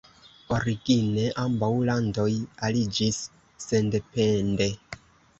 [0.55, 2.25] Origine ambaŭ landoj
[2.67, 3.19] aliĝis
[3.65, 4.69] sendepende.